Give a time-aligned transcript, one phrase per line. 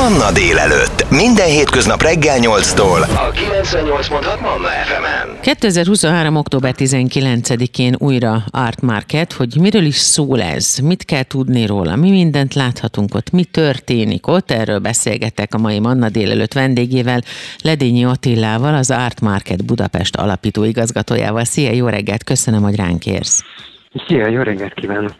[0.00, 1.10] Manna délelőtt.
[1.10, 3.00] Minden hétköznap reggel 8-tól.
[3.00, 5.40] A 98.6 Manna FM-en.
[5.40, 6.36] 2023.
[6.36, 12.10] október 19-én újra Art Market, hogy miről is szól ez, mit kell tudni róla, mi
[12.10, 17.20] mindent láthatunk ott, mi történik ott, erről beszélgetek a mai Manna délelőtt vendégével,
[17.62, 21.44] Ledényi Attillával, az Art Market Budapest alapító igazgatójával.
[21.44, 23.42] Szia, jó reggelt, köszönöm, hogy ránk érsz.
[24.06, 25.14] Szia, jó reggelt kívánok,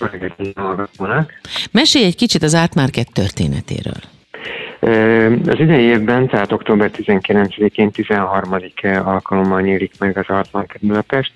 [0.00, 1.32] jó reggelt hallgatónak.
[1.70, 4.14] Mesélj egy kicsit az Art Market történetéről.
[4.80, 8.54] Az idei évben, tehát október 19-én 13.
[9.04, 11.32] alkalommal nyílik meg az Art Market Budapest,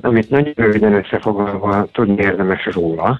[0.00, 3.18] amit nagyon röviden összefoglalva tudni érdemes róla.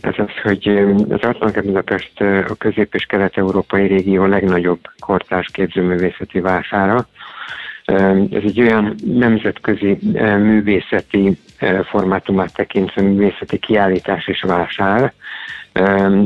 [0.00, 7.06] Ez az, hogy az Market Budapest a közép- és kelet-európai régió legnagyobb kortárs képzőművészeti vására.
[8.30, 9.98] Ez egy olyan nemzetközi
[10.38, 11.38] művészeti
[11.84, 15.12] formátumát tekintve művészeti kiállítás és vásár,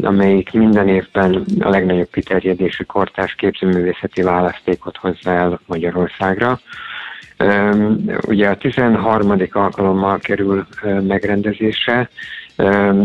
[0.02, 6.58] amelyik minden évben a legnagyobb kiterjedésű kortárs képzőművészeti választékot hozza el Magyarországra.
[8.26, 9.32] Ugye a 13.
[9.52, 10.66] alkalommal kerül
[11.06, 12.08] megrendezésre,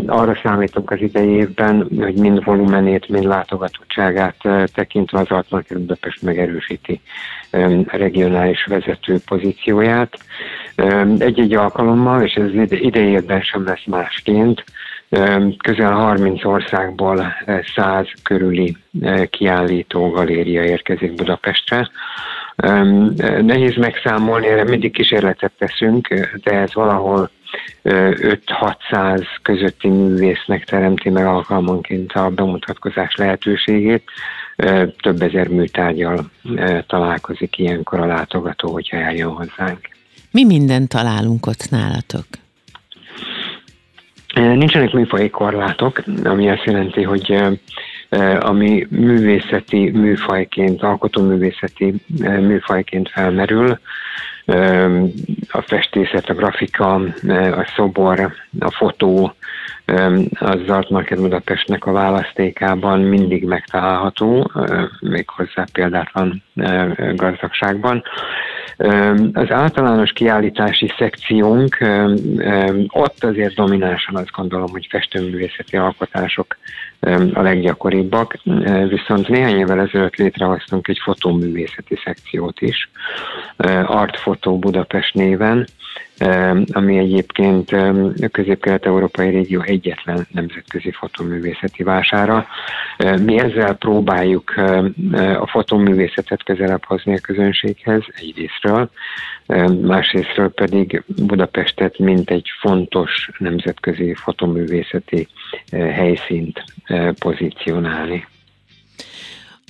[0.06, 4.36] arra számítunk az idei évben, hogy mind volumenét, mind látogatottságát
[4.73, 7.02] tekintve az Altmark Budapest megerősíti
[7.86, 10.17] regionális vezető pozícióját.
[11.17, 14.64] Egy-egy alkalommal, és ez idei évben sem lesz másként,
[15.58, 17.34] közel 30 országból
[17.76, 18.78] 100 körüli
[19.30, 21.90] kiállító galéria érkezik Budapestre.
[23.42, 26.08] Nehéz megszámolni, erre mindig kísérletet teszünk,
[26.44, 27.30] de ez valahol
[27.84, 34.04] 5-600 közötti művésznek teremti meg alkalmanként a bemutatkozás lehetőségét.
[35.02, 36.32] Több ezer műtárgyal
[36.88, 39.80] találkozik ilyenkor a látogató, hogyha eljön hozzánk.
[40.32, 42.26] Mi mindent találunk ott nálatok?
[44.40, 47.44] Nincsenek műfaji korlátok, ami azt jelenti, hogy
[48.40, 53.80] ami művészeti műfajként, alkotóművészeti műfajként felmerül,
[55.50, 56.94] a festészet, a grafika,
[57.33, 59.33] a szobor, a fotó,
[60.39, 64.52] az Art Market Budapestnek a választékában mindig megtalálható,
[65.00, 66.44] méghozzá példátlan
[67.16, 68.04] gazdagságban.
[69.34, 71.78] Az általános kiállítási szekciónk
[72.88, 76.58] ott azért dominánsan azt gondolom, hogy festőművészeti alkotások
[77.34, 78.38] a leggyakoribbak,
[78.90, 82.90] viszont néhány évvel ezelőtt létrehoztunk egy fotóművészeti szekciót is,
[83.86, 85.68] Art Photo Budapest néven,
[86.72, 92.48] ami egyébként a közép-kelet-európai régió egyetlen nemzetközi fotoművészeti vására.
[93.22, 94.54] Mi ezzel próbáljuk
[95.40, 98.04] a fotoművészetet közelebb hozni a közönséghez
[98.61, 98.89] egyrésztről,
[99.81, 105.27] másrésztről pedig Budapestet mint egy fontos nemzetközi fotoművészeti
[105.71, 106.64] helyszínt
[107.20, 108.27] pozícionálni.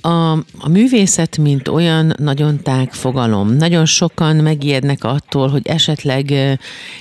[0.02, 3.56] A, a művészet, mint olyan nagyon tág fogalom.
[3.56, 6.30] Nagyon sokan megijednek attól, hogy esetleg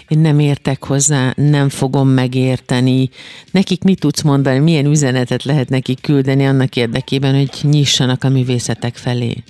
[0.08, 3.10] én nem értek hozzá, nem fogom megérteni.
[3.52, 8.96] Nekik mit tudsz mondani, milyen üzenetet lehet nekik küldeni annak érdekében, hogy nyissanak a művészetek
[8.96, 9.44] felé?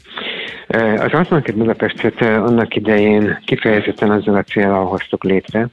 [0.77, 5.67] Az Artmarket Budapestet annak idején kifejezetten azzal a célral hoztuk létre,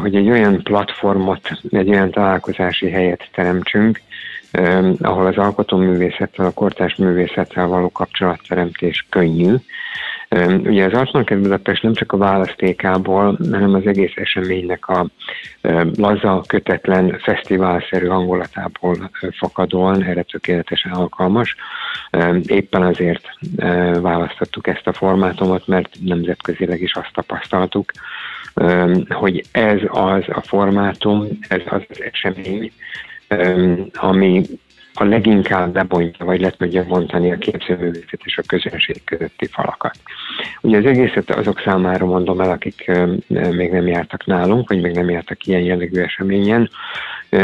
[0.00, 4.00] hogy egy olyan platformot, egy olyan találkozási helyet teremtsünk,
[4.98, 9.54] ahol az alkotóművészettel, a kortárs művészettel való kapcsolatteremtés könnyű.
[10.64, 15.06] Ugye az Artmarket Budapest nem csak a választékából, hanem az egész eseménynek a
[15.96, 21.56] laza, kötetlen, fesztiválszerű hangulatából fakadóan erre tökéletesen alkalmas.
[22.46, 23.28] Éppen azért
[24.00, 27.90] választottuk ezt a formátumot, mert nemzetközileg is azt tapasztaltuk,
[29.08, 31.82] hogy ez az a formátum, ez az
[32.12, 32.72] esemény,
[33.92, 34.42] ami
[34.98, 39.96] a leginkább lebontja, vagy le tudja bontani a képzőművészet és a közönség közötti falakat.
[40.60, 42.90] Ugye az egészet azok számára mondom el, akik
[43.28, 46.70] még nem jártak nálunk, vagy még nem jártak ilyen jellegű eseményen,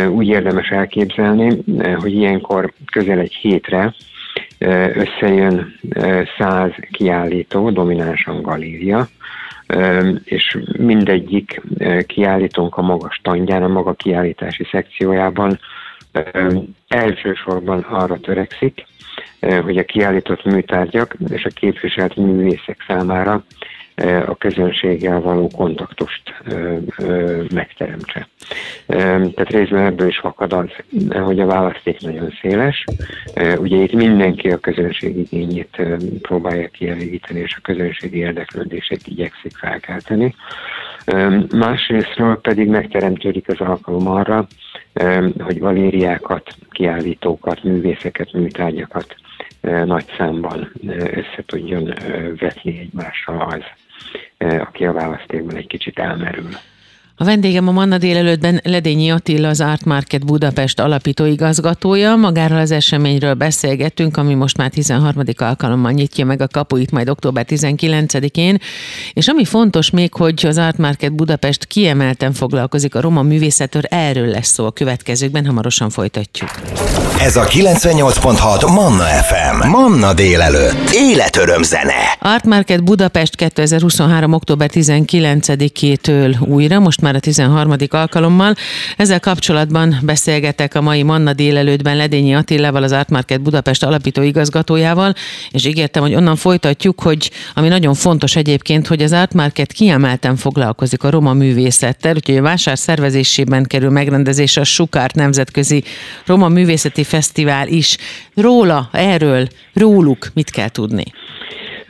[0.09, 1.59] úgy érdemes elképzelni,
[1.97, 3.95] hogy ilyenkor közel egy hétre
[4.95, 5.75] összejön
[6.39, 9.09] száz kiállító, dominánsan galéria,
[10.25, 11.61] és mindegyik
[12.07, 15.59] kiállítónk a magas standján, a maga kiállítási szekciójában
[16.89, 18.87] elsősorban arra törekszik,
[19.41, 23.45] hogy a kiállított műtárgyak és a képviselt művészek számára
[24.27, 26.35] a közönséggel való kontaktust
[27.55, 28.29] megteremtse.
[28.87, 30.71] Tehát részben ebből is fakad az,
[31.11, 32.85] hogy a választék nagyon széles.
[33.57, 35.83] Ugye itt mindenki a közönség igényét
[36.23, 40.35] próbálja kielégíteni, és a közönség érdeklődését igyekszik felkelteni.
[41.51, 44.47] Másrésztről pedig megteremtődik az alkalom arra,
[45.39, 49.15] hogy galériákat, kiállítókat, művészeket, műtárgyakat
[49.63, 51.95] nagy számban össze tudjon
[52.39, 53.63] vetni egymással az,
[54.59, 56.49] aki a választékban egy kicsit elmerül.
[57.17, 62.17] A vendégem a Manna délelőttben Ledényi Attila, az Art Market Budapest alapító igazgatója.
[62.17, 65.23] Magáról az eseményről beszélgettünk, ami most már 13.
[65.37, 68.59] alkalommal nyitja meg a kapuit, majd október 19-én.
[69.13, 74.27] És ami fontos még, hogy az Art Market Budapest kiemelten foglalkozik a roma művészetről, erről
[74.27, 76.51] lesz szó a következőkben, hamarosan folytatjuk.
[77.21, 79.69] Ez a 98.6 Manna FM.
[79.69, 80.91] Manna délelőtt.
[80.93, 82.17] Életöröm zene.
[82.21, 84.33] Art Market Budapest 2023.
[84.33, 87.75] október 19-től újra, most már a 13.
[87.89, 88.55] alkalommal.
[88.97, 95.15] Ezzel kapcsolatban beszélgetek a mai Manna délelőttben Ledényi Attilával, az Art Budapest alapító igazgatójával,
[95.51, 100.37] és ígértem, hogy onnan folytatjuk, hogy ami nagyon fontos egyébként, hogy az Art Market kiemelten
[100.37, 105.85] foglalkozik a roma művészettel, úgyhogy a vásár szervezésében kerül megrendezésre a Sukárt Nemzetközi
[106.27, 107.97] Roma Művészeti Fesztivál is.
[108.35, 111.05] Róla, erről, róluk mit kell tudni?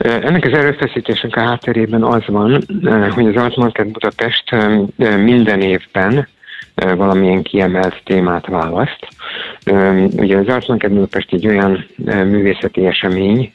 [0.03, 2.63] Ennek az erőfeszítésünk a hátterében az van,
[3.09, 4.55] hogy az Art Market Budapest
[5.17, 6.27] minden évben
[6.75, 9.07] valamilyen kiemelt témát választ.
[10.17, 13.53] Ugye az Art Market Budapest egy olyan művészeti esemény,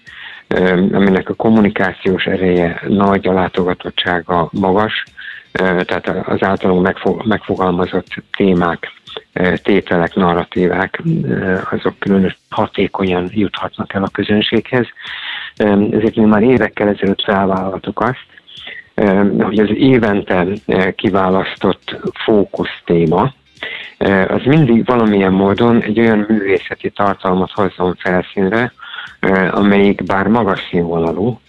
[0.93, 5.05] aminek a kommunikációs ereje nagy, a látogatottsága magas,
[5.53, 6.95] tehát az általunk
[7.25, 8.93] megfogalmazott témák,
[9.63, 11.03] tételek, narratívák,
[11.71, 14.87] azok különös hatékonyan juthatnak el a közönséghez.
[15.57, 18.27] Ezért mi már évekkel ezelőtt felvállaltuk azt,
[19.39, 20.47] hogy az évente
[20.97, 23.33] kiválasztott fókusz téma,
[24.29, 28.73] az mindig valamilyen módon egy olyan művészeti tartalmat hozzon felszínre,
[29.51, 31.41] amelyik bár magas színvonalú,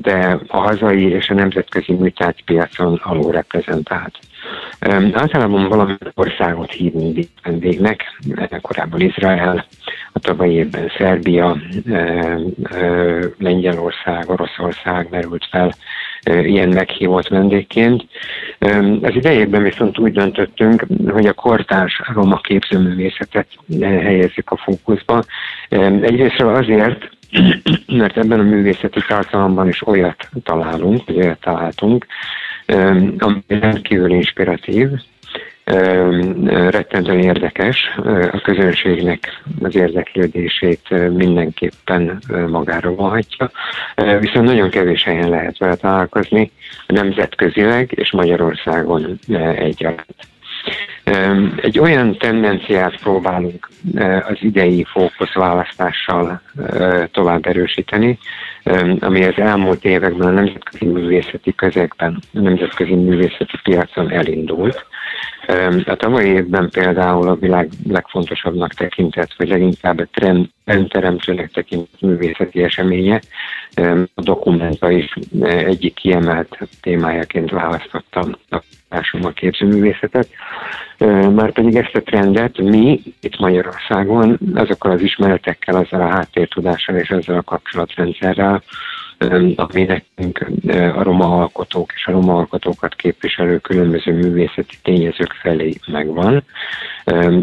[0.00, 4.18] de a hazai és a nemzetközi műtárgypiacon alul reprezentált.
[5.12, 8.20] Általában valami országot hívunk vendégnek,
[8.60, 9.66] korábban Izrael,
[10.12, 11.56] a tavalyi évben Szerbia,
[13.38, 15.74] Lengyelország, Oroszország merült fel
[16.24, 18.04] ilyen meghívott vendégként.
[19.02, 23.46] Az idejében viszont úgy döntöttünk, hogy a kortárs roma képzőművészetet
[23.80, 25.22] helyezzük a fókuszba.
[26.00, 27.10] Egyrészt azért,
[27.86, 32.06] mert ebben a művészeti tartalomban is olyat találunk, olyat találtunk,
[33.18, 34.88] ami rendkívül inspiratív,
[36.70, 37.76] rettentően érdekes,
[38.32, 42.18] a közönségnek az érdeklődését mindenképpen
[42.48, 43.50] magára vonhatja,
[44.20, 46.50] viszont nagyon kevés helyen lehet vele találkozni,
[46.86, 49.18] nemzetközileg és Magyarországon
[49.56, 50.32] egyaránt.
[51.56, 53.68] Egy olyan tendenciát próbálunk
[54.28, 56.40] az idei fókuszválasztással
[57.12, 58.18] tovább erősíteni,
[58.98, 64.86] ami az elmúlt években a nemzetközi művészeti közegben, a nemzetközi művészeti piacon elindult.
[65.84, 72.62] A tavalyi évben például a világ legfontosabbnak tekintett, vagy leginkább a trend, trendteremtőnek tekintett művészeti
[72.62, 73.20] eseménye,
[74.14, 78.62] a dokumenta is egyik kiemelt témájaként választottam a
[79.22, 80.28] a képzőművészetet,
[81.34, 87.10] már pedig ezt a trendet mi itt Magyarországon azokkal az ismeretekkel, azzal a háttértudással és
[87.10, 88.62] azzal a kapcsolatrendszerrel,
[89.56, 90.46] ami nekünk
[90.96, 96.44] a roma alkotók és a roma alkotókat képviselő különböző művészeti tényezők felé megvan,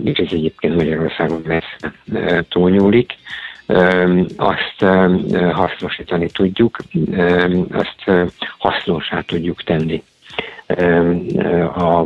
[0.03, 1.93] és ez egyébként Magyarországon messze
[2.49, 3.13] túlnyúlik.
[4.35, 4.85] Azt
[5.51, 6.77] hasznosítani tudjuk,
[7.71, 10.03] azt hasznosá tudjuk tenni
[11.75, 12.05] a,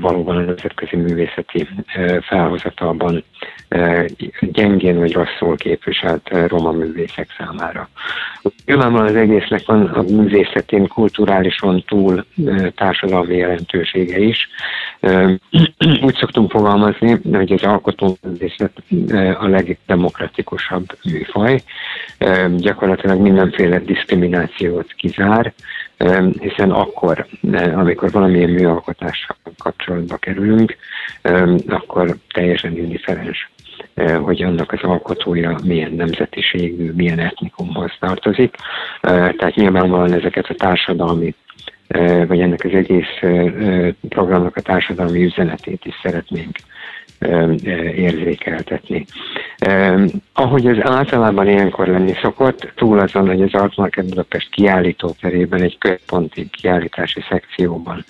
[0.00, 1.68] valóban a nemzetközi művészeti
[2.20, 3.24] felhozatalban
[4.40, 7.88] gyengén vagy rosszul képviselt roma művészek számára.
[8.64, 12.24] Nyilvánvalóan az egésznek van a művészetén kulturálisan túl
[12.74, 14.48] társadalmi jelentősége is.
[16.04, 18.72] Úgy szoktunk fogalmazni, hogy az alkotóművészet
[19.38, 21.62] a legdemokratikusabb műfaj.
[22.56, 25.52] Gyakorlatilag mindenféle diszkriminációt kizár,
[26.40, 27.26] hiszen akkor,
[27.74, 30.76] amikor valamilyen műalkotással kapcsolatba kerülünk,
[31.66, 33.50] akkor teljesen indiferens
[34.22, 38.54] hogy annak az alkotója milyen nemzetiségű, milyen etnikumhoz tartozik.
[39.00, 41.34] Tehát nyilvánvalóan ezeket a társadalmi
[42.26, 43.18] vagy ennek az egész
[44.08, 46.56] programnak a társadalmi üzenetét is szeretnénk
[47.96, 49.04] érzékeltetni.
[50.32, 55.78] Ahogy ez általában ilyenkor lenni szokott, túl azon, hogy az Art Market Budapest kiállítóterében egy
[55.78, 58.04] központi kiállítási szekcióban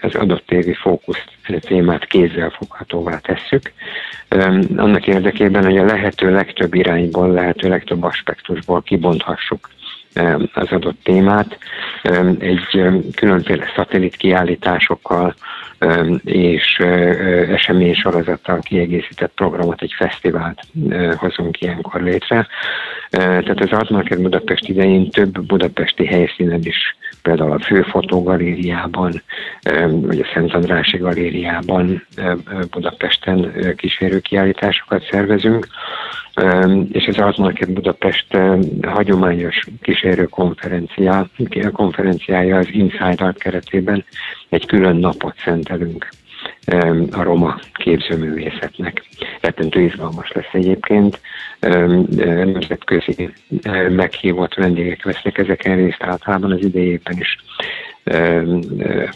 [0.00, 1.24] az adott évi fókusz
[1.60, 3.72] témát kézzel foghatóvá tesszük.
[4.76, 9.68] Annak érdekében, hogy a lehető legtöbb irányból, lehető legtöbb aspektusból kibonthassuk
[10.54, 11.58] az adott témát.
[12.38, 12.82] Egy
[13.14, 15.34] különféle szatellit kiállításokkal
[16.24, 16.78] és
[17.48, 20.60] esemény sorozattal kiegészített programot, egy fesztivált
[21.16, 22.46] hozunk ilyenkor létre.
[23.14, 29.22] Tehát az Art Market Budapest idején több budapesti helyszínen is, például a Főfotógalériában,
[29.90, 32.06] vagy a Szent Andrási Galériában
[32.70, 35.66] Budapesten kísérőkiállításokat szervezünk,
[36.92, 38.36] és az Art Market Budapest
[38.82, 41.26] hagyományos kísérő konferenciá,
[41.72, 44.04] konferenciája az Inside Art keretében
[44.48, 46.08] egy külön napot szentelünk
[47.10, 49.02] a roma képzőművészetnek.
[49.40, 51.20] Rettentő izgalmas lesz egyébként.
[52.10, 53.30] Nemzetközi
[53.88, 57.36] meghívott vendégek vesznek ezeken részt általában az idejében is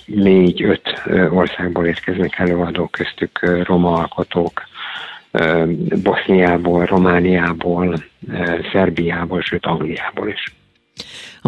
[0.05, 4.63] négy-öt országból érkeznek előadók, köztük roma alkotók,
[6.03, 8.05] Boszniából, Romániából,
[8.73, 10.45] Szerbiából, sőt Angliából is.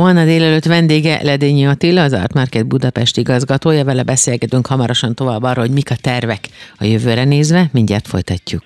[0.00, 3.84] Manna délelőtt vendége Ledényi Attila, az Art Market Budapest igazgatója.
[3.84, 7.68] Vele beszélgetünk hamarosan tovább arról, hogy mik a tervek a jövőre nézve.
[7.72, 8.62] Mindjárt folytatjuk.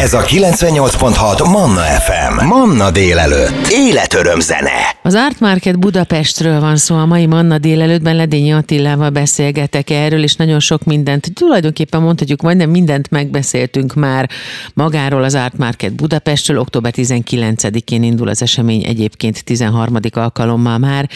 [0.00, 2.46] Ez a 98.6 Manna FM.
[2.46, 3.66] Manna délelőtt.
[3.70, 4.96] Életöröm zene.
[5.02, 6.96] Az Art Market Budapestről van szó.
[6.96, 12.70] A mai Manna délelőttben Ledényi Attilával beszélgetek erről, és nagyon sok mindent, tulajdonképpen mondhatjuk, majdnem
[12.70, 14.30] mindent megbeszéltünk már
[14.74, 16.58] magáról az Art Market Budapestről.
[16.58, 21.08] Október 19-én indul az esemény, egyébként 13 alkalommal már.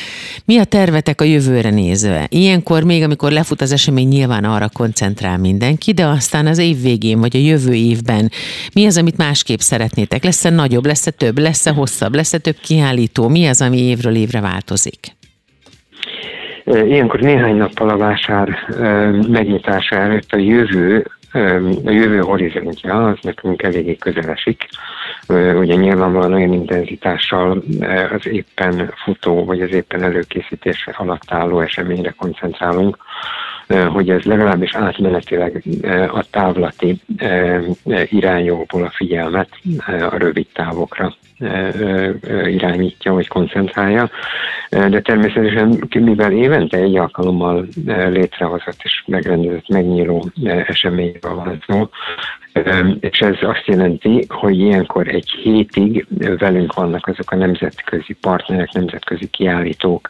[0.45, 2.27] Mi a tervetek a jövőre nézve?
[2.29, 7.21] Ilyenkor még, amikor lefut az esemény, nyilván arra koncentrál mindenki, de aztán az év végén,
[7.21, 8.31] vagy a jövő évben
[8.75, 10.25] mi az, amit másképp szeretnétek?
[10.25, 13.29] Lesz-e nagyobb, lesz-e több, lesz-e hosszabb, lesz-e több kiállító?
[13.29, 14.99] Mi az, ami évről évre változik?
[16.65, 18.49] Ilyenkor néhány nappal a vásár
[19.29, 21.07] megnyitása előtt a jövő
[21.85, 24.69] a jövő horizontja az nekünk eléggé közel esik.
[25.59, 27.63] Ugye nyilvánvalóan olyan intenzitással
[28.13, 32.97] az éppen futó, vagy az éppen előkészítés alatt álló eseményre koncentrálunk,
[33.67, 35.63] hogy ez legalábbis átmenetileg
[36.13, 37.01] a távlati
[38.05, 39.49] irányokból a figyelmet
[39.87, 41.15] a rövid távokra
[42.45, 44.11] irányítja, vagy koncentrálja.
[44.71, 51.89] De természetesen, mivel évente egy alkalommal létrehozott és megrendezett megnyíló eseményről van szó,
[53.01, 56.07] és ez azt jelenti, hogy ilyenkor egy hétig
[56.39, 60.09] velünk vannak azok a nemzetközi partnerek, nemzetközi kiállítók,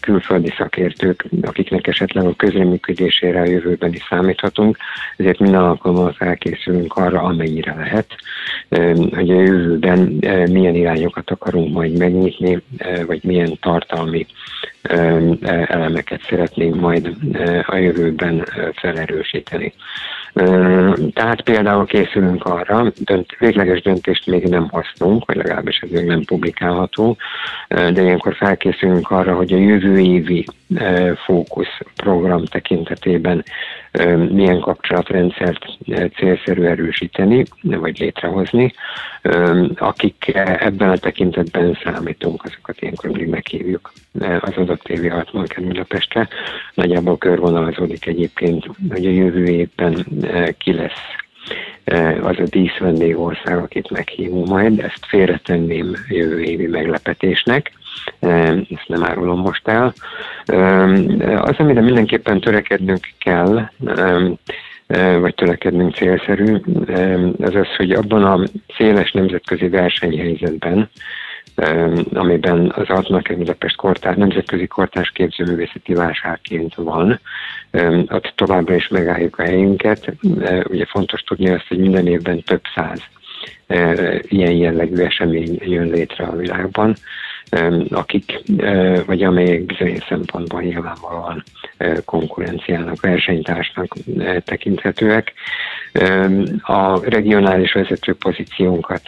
[0.00, 4.76] külföldi szakértők, akiknek esetleg a közreműködésére a jövőben is számíthatunk,
[5.16, 8.16] ezért minden alkalommal felkészülünk arra, amennyire lehet,
[9.14, 9.98] hogy a jövőben
[10.50, 12.62] milyen irányokat akarunk majd megnyitni,
[13.06, 14.26] vagy milyen tartalmi
[15.66, 17.16] elemeket szeretnénk majd
[17.66, 19.72] a jövőben felerősíteni.
[21.12, 26.22] Tehát például készülünk arra, dönt, végleges döntést még nem hoztunk, vagy legalábbis ez még nem
[26.24, 27.16] publikálható,
[27.68, 30.44] de ilyenkor felkészülünk arra, hogy a jövő évi
[31.24, 33.44] fókusz program tekintetében
[34.30, 35.64] milyen kapcsolatrendszert
[36.16, 38.72] célszerű erősíteni, vagy létrehozni.
[39.76, 43.92] Akik ebben a tekintetben számítunk, azokat ilyenkor még meghívjuk
[44.40, 46.28] az adott TV Altmarket Budapestre.
[46.74, 50.06] Nagyjából körvonalazódik egyébként, hogy a jövő évben
[50.58, 51.26] ki lesz
[52.22, 54.78] az a díszvendég ország, akit meghívunk majd.
[54.78, 57.72] Ezt félretenném jövő évi meglepetésnek
[58.20, 59.92] ezt nem árulom most el.
[61.40, 63.70] Az, amire mindenképpen törekednünk kell,
[65.20, 66.56] vagy törekednünk célszerű,
[67.38, 68.44] az az, hogy abban a
[68.76, 70.90] széles nemzetközi versenyhelyzetben,
[72.12, 77.20] amiben az Altmark Budapest kortár, nemzetközi kortárs képzőművészeti vásárként van,
[78.08, 80.12] ott továbbra is megálljuk a helyünket.
[80.64, 83.00] Ugye fontos tudni azt, hogy minden évben több száz
[84.22, 86.94] ilyen jellegű esemény jön létre a világban,
[87.90, 88.40] akik,
[89.06, 91.42] vagy amelyek bizonyos szempontból nyilvánvalóan
[92.04, 93.94] konkurenciának, versenytársnak
[94.44, 95.32] tekinthetőek.
[96.60, 99.02] A regionális vezető pozíciónkat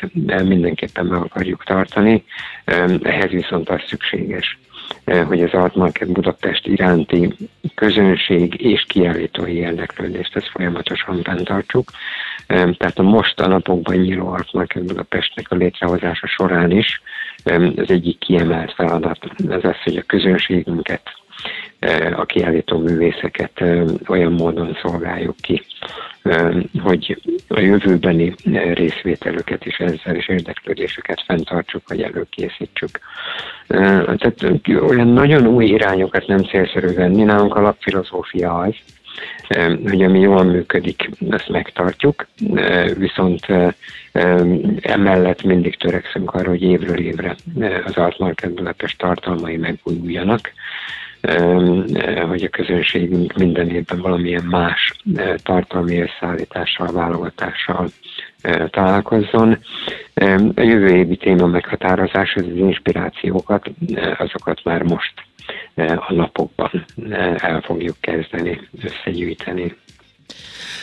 [0.45, 2.25] mindenképpen meg akarjuk tartani,
[3.03, 4.59] ehhez viszont az szükséges,
[5.05, 7.35] hogy az Art Market Budapest iránti
[7.75, 11.91] közönség és kiállítói érdeklődést ezt folyamatosan fenntartsuk.
[12.47, 17.03] Tehát a most a napokban nyíló Art Market Budapestnek a létrehozása során is
[17.77, 19.19] az egyik kiemelt feladat
[19.49, 21.03] az az, hogy a közönségünket,
[22.17, 23.65] a kiállító művészeket
[24.09, 25.63] olyan módon szolgáljuk ki,
[26.83, 28.35] hogy a jövőbeni
[28.75, 33.01] részvételüket is ezzel és érdeklődésüket fenntartsuk, vagy előkészítsük.
[33.69, 34.45] Tehát
[34.81, 38.75] olyan nagyon új irányokat nem célszerű venni, nálunk a alapfilozófia az,
[39.89, 42.27] hogy ami jól működik, ezt megtartjuk,
[42.97, 43.47] viszont
[44.81, 47.37] emellett mindig törekszünk arra, hogy évről évre
[47.85, 50.53] az Altmarket Budapest tartalmai megújuljanak,
[52.29, 54.93] hogy a közönségünk minden évben valamilyen más
[55.43, 57.89] tartalmi összeállítással, válogatással
[58.71, 59.59] találkozzon.
[60.55, 63.71] A jövő évi téma meghatározás, az inspirációkat,
[64.19, 65.13] azokat már most
[66.09, 66.85] a napokban
[67.37, 69.75] el fogjuk kezdeni összegyűjteni.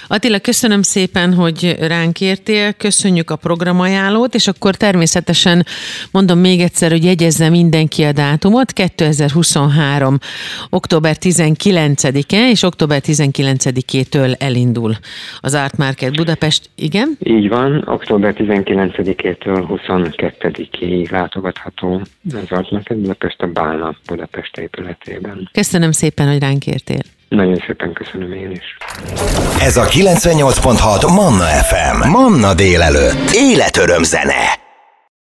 [0.09, 5.65] Attila, köszönöm szépen, hogy ránk értél, köszönjük a programajánlót, és akkor természetesen
[6.11, 10.17] mondom még egyszer, hogy jegyezze mindenki a dátumot, 2023.
[10.69, 14.95] október 19-e, és október 19-től elindul
[15.39, 17.17] az Art Market Budapest, igen?
[17.23, 22.01] Így van, október 19-től 22-ig látogatható
[22.33, 25.49] az Art Market Budapest a Bálna Budapest épületében.
[25.51, 26.99] Köszönöm szépen, hogy ránk értél.
[27.29, 28.77] Nagyon szépen köszönöm én is.
[29.61, 32.09] Ez a 98.6 Manna FM.
[32.09, 33.31] Manna délelőtt.
[33.33, 34.66] Életöröm zene.